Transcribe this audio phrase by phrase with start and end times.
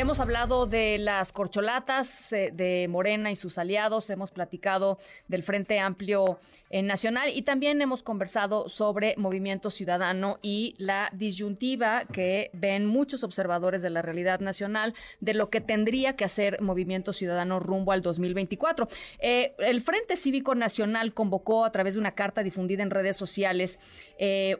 [0.00, 5.78] Hemos hablado de las corcholatas eh, de Morena y sus aliados, hemos platicado del Frente
[5.78, 6.40] Amplio
[6.70, 13.24] eh, Nacional y también hemos conversado sobre Movimiento Ciudadano y la disyuntiva que ven muchos
[13.24, 18.00] observadores de la realidad nacional de lo que tendría que hacer Movimiento Ciudadano rumbo al
[18.00, 18.88] 2024.
[19.18, 23.78] Eh, el Frente Cívico Nacional convocó a través de una carta difundida en redes sociales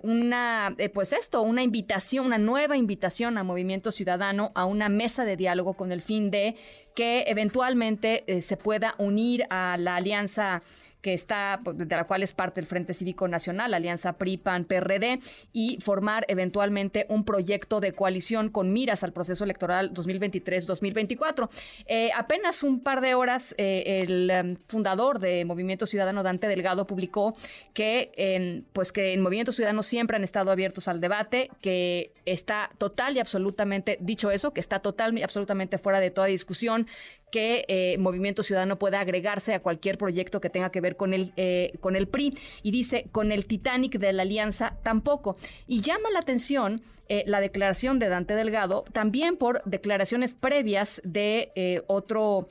[0.03, 5.30] una, pues esto, una invitación, una nueva invitación a Movimiento Ciudadano a una mesa de
[5.37, 6.57] diálogo con el fin de
[6.95, 10.63] que eventualmente eh, se pueda unir a la alianza
[11.03, 15.21] que está, pues, de la cual es parte el Frente Cívico Nacional, Alianza PRI-PAN-PRD,
[15.53, 21.49] y formar eventualmente un proyecto de coalición con miras al proceso electoral 2023-2024.
[21.87, 26.87] Eh, apenas un par de horas, eh, el em, fundador de Movimiento Ciudadano, Dante Delgado,
[26.87, 27.35] publicó
[27.75, 33.17] que, pues que en Movimiento Ciudadano siempre han estado abiertos al debate, que está total
[33.17, 36.87] y absolutamente, dicho eso, que está total y absolutamente fuera de toda discusión,
[37.31, 41.33] que eh, Movimiento Ciudadano pueda agregarse a cualquier proyecto que tenga que ver con el,
[41.37, 42.37] eh, con el PRI.
[42.63, 45.37] Y dice, con el Titanic de la Alianza tampoco.
[45.67, 51.83] Y llama la atención eh, la declaración de Dante Delgado, también por declaraciones previas de
[51.89, 52.49] otro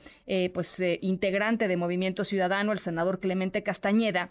[0.52, 4.30] pues, integrante de Movimiento Ciudadano, el senador Clemente Castañeda,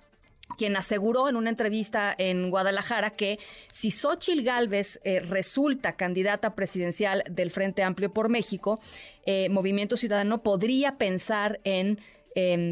[0.58, 3.40] quien aseguró en una entrevista en Guadalajara que
[3.72, 8.80] si Xochil Gálvez eh, resulta candidata presidencial del Frente Amplio por México,
[9.26, 12.00] eh, Movimiento Ciudadano podría pensar en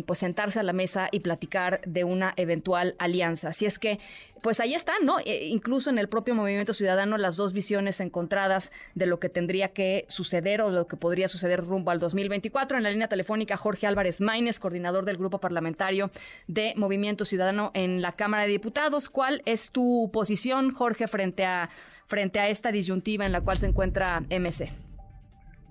[0.06, 3.50] pues sentarse a la mesa y platicar de una eventual alianza.
[3.50, 4.00] Así es que,
[4.42, 5.20] pues ahí están, ¿no?
[5.20, 9.70] E, incluso en el propio Movimiento Ciudadano, las dos visiones encontradas de lo que tendría
[9.70, 12.78] que suceder o lo que podría suceder rumbo al 2024.
[12.78, 16.12] En la línea telefónica, Jorge Álvarez Maínez, coordinador del grupo parlamentario
[16.48, 19.10] de Movimiento Ciudadano en la Cámara de Diputados.
[19.10, 21.70] ¿Cuál es tu posición, Jorge, frente a,
[22.06, 24.72] frente a esta disyuntiva en la cual se encuentra MC?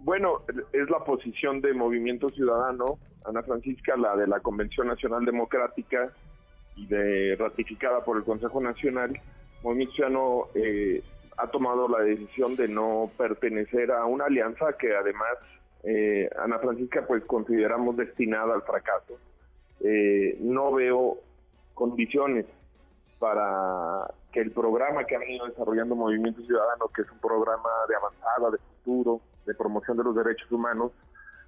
[0.07, 0.42] Bueno,
[0.73, 2.85] es la posición de Movimiento Ciudadano,
[3.27, 6.13] Ana Francisca, la de la Convención Nacional Democrática
[6.77, 9.19] y de ratificada por el Consejo Nacional.
[9.63, 11.03] Movimiento Ciudadano eh,
[11.39, 15.37] ha tomado la decisión de no pertenecer a una alianza que además,
[15.83, 19.19] eh, Ana Francisca, pues consideramos destinada al fracaso.
[19.81, 21.19] Eh, no veo
[21.75, 22.47] condiciones
[23.19, 27.97] para que el programa que ha venido desarrollando Movimiento Ciudadano, que es un programa de
[27.97, 30.93] avanzada, de futuro, de promoción de los derechos humanos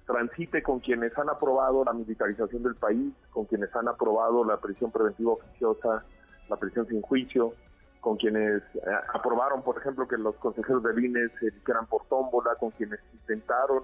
[0.09, 4.91] transite con quienes han aprobado la militarización del país, con quienes han aprobado la prisión
[4.91, 6.03] preventiva oficiosa,
[6.49, 7.53] la prisión sin juicio,
[8.01, 8.79] con quienes eh,
[9.13, 13.83] aprobaron, por ejemplo, que los consejeros de INE se eligieran por tómbola, con quienes intentaron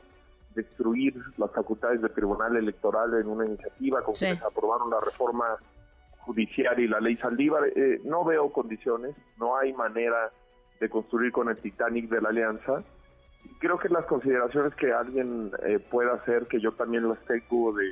[0.56, 5.46] destruir las facultades del Tribunal Electoral en una iniciativa, con quienes aprobaron la reforma
[6.22, 7.68] judicial y la ley Saldívar.
[7.68, 10.32] Eh, no veo condiciones, no hay manera
[10.80, 12.84] de construir con el Titanic de la Alianza
[13.60, 17.88] creo que las consideraciones que alguien eh, pueda hacer, que yo también las tengo de,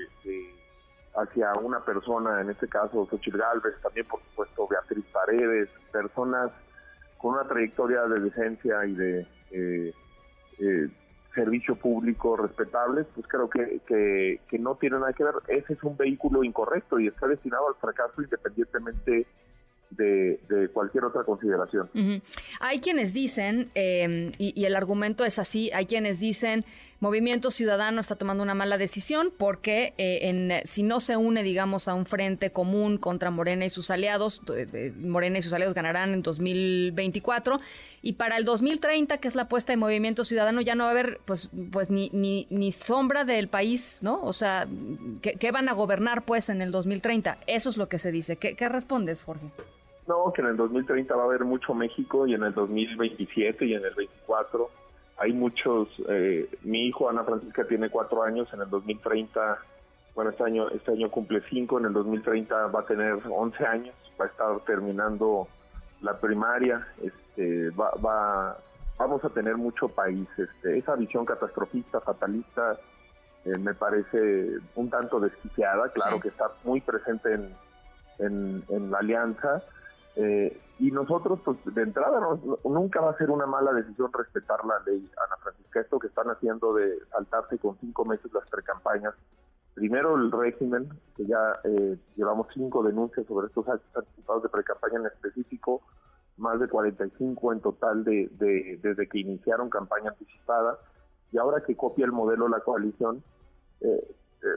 [1.15, 6.51] hacia una persona, en este caso Xochitl Galvez, también por supuesto Beatriz Paredes, personas
[7.17, 9.93] con una trayectoria de decencia y de eh,
[10.59, 10.89] eh,
[11.33, 15.35] servicio público respetables, pues creo que, que, que no tiene nada que ver.
[15.47, 19.25] Ese es un vehículo incorrecto y está destinado al fracaso independientemente
[19.95, 21.89] de, cualquier otra consideración.
[22.59, 26.65] Hay quienes dicen, em, y, el argumento es así, hay quienes dicen,
[26.99, 31.89] Movimiento Ciudadano está tomando una mala decisión porque eh, en, si no se une, digamos,
[31.89, 34.41] a un frente común contra Morena y sus aliados,
[35.01, 37.59] Morena y sus aliados ganarán en 2024,
[38.01, 40.91] y para el 2030, que es la apuesta de Movimiento Ciudadano, ya no va a
[40.91, 44.21] haber pues, pues ni, ni, sombra del país, ¿no?
[44.21, 44.67] O sea,
[45.21, 47.37] ¿qué, van a gobernar pues en el 2030?
[47.47, 48.35] Eso es lo que se dice.
[48.35, 49.51] ¿Qué, qué respondes, Jorge?
[50.07, 53.73] No, que en el 2030 va a haber mucho México y en el 2027 y
[53.73, 54.69] en el 24
[55.17, 55.87] hay muchos.
[56.09, 59.59] Eh, mi hijo Ana Francisca tiene cuatro años, en el 2030,
[60.15, 63.95] bueno, este año, este año cumple cinco, en el 2030 va a tener 11 años,
[64.19, 65.47] va a estar terminando
[66.01, 68.57] la primaria, este, va, va,
[68.97, 70.27] vamos a tener mucho país.
[70.37, 72.77] Este, esa visión catastrofista, fatalista,
[73.45, 77.55] eh, me parece un tanto desquiciada, claro que está muy presente en,
[78.19, 79.63] en, en la alianza
[80.15, 82.19] eh, y nosotros, pues de entrada,
[82.63, 85.79] nunca va a ser una mala decisión respetar la ley, Ana Francisca.
[85.81, 89.13] Esto que están haciendo de saltarse con cinco meses las precampañas.
[89.73, 95.05] Primero el régimen, que ya eh, llevamos cinco denuncias sobre estos anticipados de precampaña en
[95.07, 95.81] específico,
[96.37, 98.29] más de 45 en total de,
[98.81, 100.77] desde que iniciaron campaña anticipada.
[101.31, 103.23] Y ahora que copia el modelo la coalición,
[103.81, 104.15] Eh,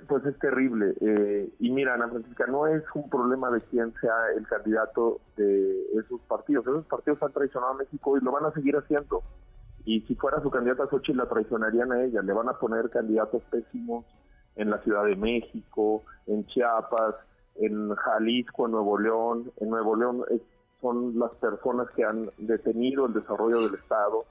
[0.08, 0.94] pues es terrible.
[1.00, 5.86] Eh, y mira, Ana Francisca, no es un problema de quién sea el candidato de
[5.98, 6.66] esos partidos.
[6.66, 9.22] Esos partidos han traicionado a México y lo van a seguir haciendo.
[9.84, 12.20] Y si fuera su candidata Xochitl, la traicionarían a ella.
[12.22, 14.04] Le van a poner candidatos pésimos
[14.56, 17.14] en la Ciudad de México, en Chiapas,
[17.54, 19.52] en Jalisco, en Nuevo León.
[19.58, 20.24] En Nuevo León
[20.80, 24.24] son las personas que han detenido el desarrollo del Estado.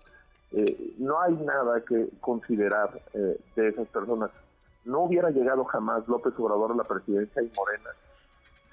[0.51, 4.31] Eh, no hay nada que considerar de esas personas
[4.85, 7.89] no hubiera llegado jamás López Obrador a la presidencia y Morena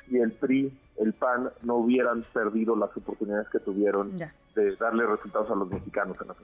[0.08, 4.16] si el PRI, el PAN no hubieran perdido las oportunidades que tuvieron
[4.54, 6.34] de darle resultados a los mexicanos en la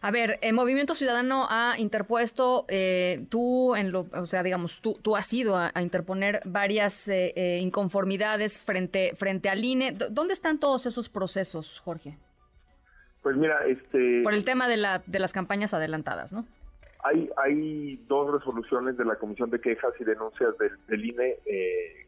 [0.00, 4.98] A ver, el Movimiento Ciudadano ha interpuesto, eh, tú, en lo, o sea, digamos, tú,
[5.02, 9.92] tú has ido a, interponer varias eh, eh, inconformidades frente, frente al INE.
[9.92, 12.16] ¿Dónde están todos esos procesos, Jorge?
[13.22, 14.22] Pues mira, este...
[14.22, 16.46] Por el tema de, la, de las campañas adelantadas, ¿no?
[17.04, 20.54] Hay, hay dos resoluciones de la Comisión de Quejas y Denuncias
[20.88, 21.36] del, INE.
[21.46, 22.06] Eh,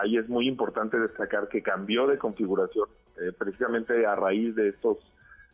[0.00, 2.88] ahí es muy importante destacar que cambió de configuración
[3.20, 4.98] eh, precisamente a raíz de estos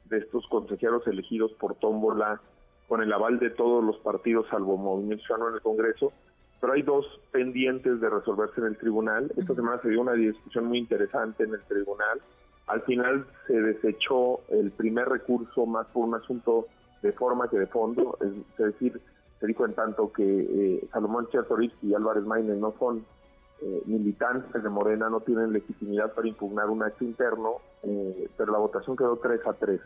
[0.04, 2.40] de estos consejeros elegidos por tómbola
[2.88, 6.12] con el aval de todos los partidos salvo Movimiento Ciudadano en el Congreso,
[6.60, 9.32] pero hay dos pendientes de resolverse en el tribunal.
[9.36, 12.20] Esta semana se dio una discusión muy interesante en el tribunal.
[12.68, 16.66] Al final se desechó el primer recurso más por un asunto
[17.02, 19.00] de forma que de fondo, es, decir,
[19.40, 23.04] se dijo en tanto que eh, Salomón Chertorivsky y Álvarez Maínez no son
[23.62, 28.58] eh, militantes de Morena, no tienen legitimidad para impugnar un acto interno, eh, pero la
[28.58, 29.80] votación quedó 3 a 3.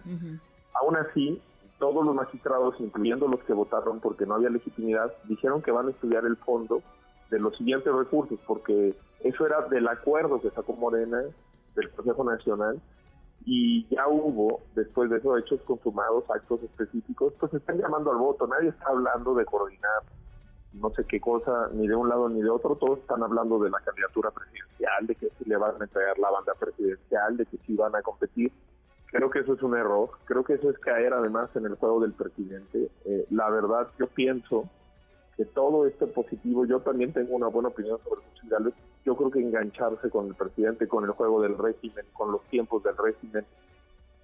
[0.75, 1.41] Aún así,
[1.79, 5.91] todos los magistrados, incluyendo los que votaron porque no había legitimidad, dijeron que van a
[5.91, 6.83] estudiar el fondo
[7.31, 11.23] de los siguientes recursos, porque eso era del acuerdo que sacó Morena
[11.75, 12.81] del Consejo Nacional
[13.45, 18.47] y ya hubo, después de esos hechos consumados, actos específicos, pues están llamando al voto.
[18.47, 20.03] Nadie está hablando de coordinar
[20.73, 22.77] no sé qué cosa, ni de un lado ni de otro.
[22.77, 26.31] Todos están hablando de la candidatura presidencial, de que si le van a entregar la
[26.31, 28.53] banda presidencial, de que si van a competir.
[29.07, 30.11] Creo que eso es un error.
[30.25, 32.91] Creo que eso es caer además en el juego del presidente.
[33.05, 34.69] Eh, la verdad, yo pienso
[35.41, 38.75] que todo este positivo, yo también tengo una buena opinión sobre Gálvez,
[39.07, 42.83] yo creo que engancharse con el presidente, con el juego del régimen, con los tiempos
[42.83, 43.47] del régimen,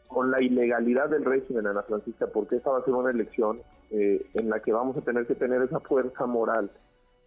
[0.08, 4.26] con la ilegalidad del régimen, Ana Francisca, porque esa va a ser una elección eh,
[4.34, 6.70] en la que vamos a tener que tener esa fuerza moral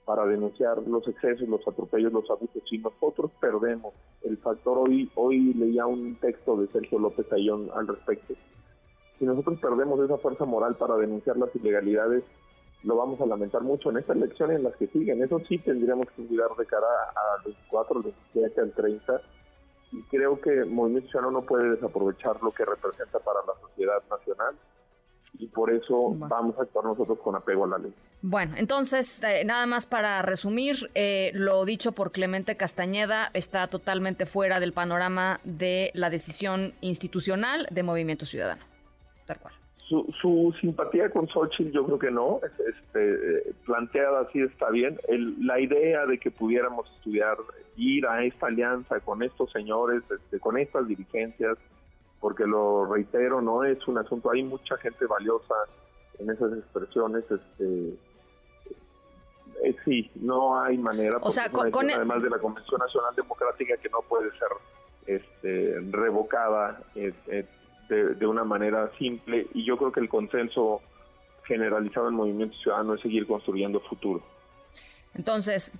[0.06, 2.62] para denunciar los excesos, los atropellos, los abusos.
[2.70, 7.88] Si nosotros perdemos el factor, hoy, hoy leía un texto de Sergio López Ayón al
[7.88, 8.36] respecto,
[9.18, 12.24] si nosotros perdemos esa fuerza moral para denunciar las ilegalidades,
[12.84, 15.22] lo vamos a lamentar mucho en esta elección y en las que siguen.
[15.22, 19.22] Eso sí tendríamos que cuidar de cara a los 4, al 27, al 30.
[19.92, 24.56] Y creo que Movimiento Ciudadano no puede desaprovechar lo que representa para la sociedad nacional
[25.38, 27.94] y por eso vamos a actuar nosotros con apego a la ley.
[28.22, 34.26] Bueno, entonces, eh, nada más para resumir, eh, lo dicho por Clemente Castañeda está totalmente
[34.26, 38.64] fuera del panorama de la decisión institucional de Movimiento Ciudadano.
[39.26, 39.59] Tal cual.
[39.90, 45.00] Su, simpatía con Xochitl yo creo que no, este, planteada así está bien.
[45.42, 47.38] la idea de que pudiéramos estudiar,
[47.76, 51.58] ir a esta alianza con estos señores, este, con estas dirigencias,
[52.20, 55.56] porque lo reitero, no es un asunto, hay mucha gente valiosa
[56.20, 57.98] en esas expresiones, este,
[59.64, 63.90] eh, sí, no hay manera, o sea, con, además de la Convención Nacional Democrática que
[63.90, 64.50] no puede ser
[65.08, 66.80] este, revocada.
[66.96, 67.46] Eh, eh,
[67.90, 70.81] de, una manera simple y yo creo que el consenso
[71.44, 74.22] generalizado en Movimiento Ciudadano es seguir construyendo futuro.
[75.16, 75.72] Entonces,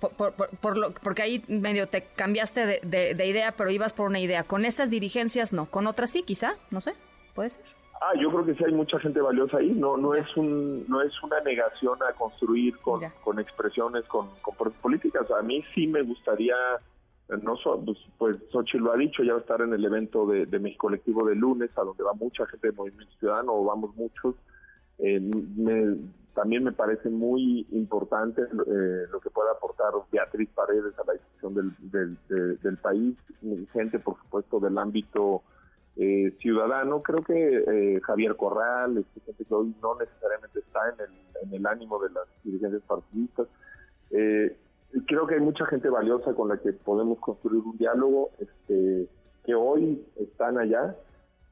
[0.60, 4.42] por, lo, porque ahí medio te cambiaste de, idea, pero ibas por una idea.
[4.42, 6.94] Con estas dirigencias no, con otras sí, quizá, no sé,
[7.34, 7.64] puede ser.
[8.02, 9.70] Ah, yo creo que sí hay mucha gente valiosa ahí.
[9.70, 14.72] No, no es un, no es una negación a construir con, con expresiones, con, con
[14.72, 15.30] políticas.
[15.30, 16.56] A mí sí me gustaría
[17.38, 20.46] no pues, pues Xochitl lo ha dicho, ya va a estar en el evento de,
[20.46, 23.94] de México Colectivo de lunes, a donde va mucha gente de Movimiento Ciudadano, o vamos
[23.96, 24.34] muchos.
[24.98, 25.20] Eh,
[26.34, 31.54] también me parece muy importante eh, lo que pueda aportar Beatriz Paredes a la discusión
[31.80, 32.16] del,
[32.62, 33.16] del, país,
[33.72, 35.42] gente, por supuesto, del ámbito
[35.96, 37.02] eh, ciudadano.
[37.02, 41.66] Creo que Javier Corral, este, gente que hoy no necesariamente está en el, en el
[41.66, 43.48] ánimo de las dirigencias partidistas.
[44.10, 44.56] Eh,
[45.06, 49.06] creo que hay mucha gente valiosa con la que podemos construir un diálogo, este,
[49.44, 50.96] que hoy están allá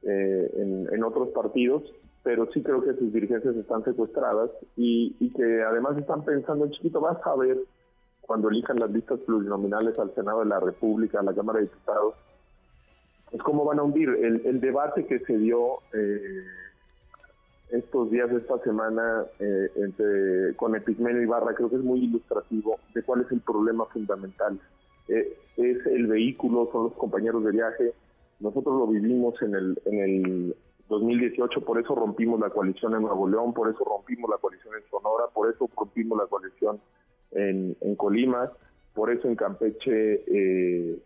[0.03, 1.83] eh, en, otros partidos,
[2.23, 6.99] pero sí creo que sus dirigencias están secuestradas y, que además están pensando en chiquito,
[6.99, 7.57] vas a ver
[8.21, 12.15] cuando elijan las listas plurinominales al Senado de la República, a la Cámara de Diputados,
[13.31, 14.09] es cómo van a hundir.
[14.09, 16.43] El, debate que se dio eh,
[17.71, 23.03] estos días esta semana eh, entre, con Epigmenio Ibarra creo que es muy ilustrativo de
[23.03, 24.59] cuál es el problema fundamental.
[25.07, 27.93] Eh, es el vehículo, son los compañeros de viaje.
[28.39, 30.55] Nosotros lo vivimos en el, en el
[30.87, 34.89] 2018, por eso rompimos la coalición en Nuevo León, por eso rompimos la coalición en
[34.89, 36.79] Sonora, por eso rompimos la coalición
[37.31, 38.51] en, en Colima,
[38.93, 40.97] por eso en Campeche eh,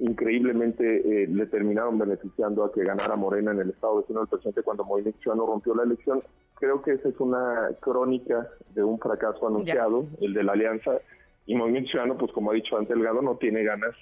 [0.00, 4.62] increíblemente eh, le terminaron beneficiando a que ganara Morena en el estado vecino del presidente
[4.62, 6.22] cuando Movimiento Ciudadano rompió la elección.
[6.54, 10.98] Creo que esa es una crónica de un fracaso anunciado, el de la alianza,
[11.46, 13.94] y Movimiento Ciudadano, pues como ha dicho antes Delgado, no tiene ganas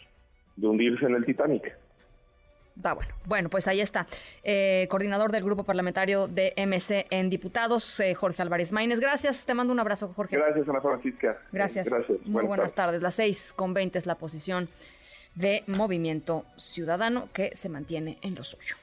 [0.57, 1.73] de hundirse en el Titanic.
[2.85, 3.11] Va bueno.
[3.27, 4.07] Bueno, pues ahí está.
[4.45, 9.01] Eh, coordinador del grupo parlamentario de MC en diputados, eh, Jorge Álvarez Maínez.
[9.01, 9.45] Gracias.
[9.47, 10.37] Te mando un abrazo, Jorge.
[10.37, 11.39] Gracias, Ana Francisca.
[11.51, 11.91] Gracias.
[11.91, 12.25] Gracias.
[12.25, 13.03] Muy buenas, tardes.
[13.03, 14.69] Las seis con veinte es la posición
[15.39, 18.75] de Movimiento Ciudadano que se mantiene en lo suyo.